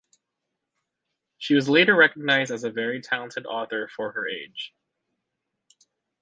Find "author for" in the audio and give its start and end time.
3.45-4.13